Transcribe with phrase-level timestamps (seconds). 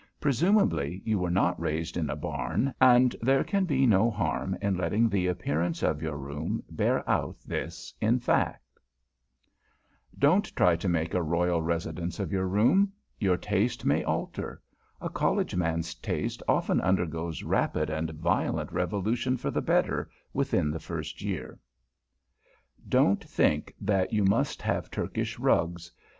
[0.19, 4.75] Presumably, you were not raised in a barn, and there can be no harm in
[4.75, 8.65] letting the appearance of your room bear out this as fact.
[8.73, 12.91] [Sidenote: FITTING IT UP] Don't try to make a royal residence of your room.
[13.19, 14.59] Your taste may alter.
[14.99, 20.79] A College man's taste often undergoes rapid and violent revolution for the better, within the
[20.79, 21.59] first year.
[22.85, 25.91] [Sidenote: A WORD ABOUT RUGS] Don't think that you must have Turkish rugs.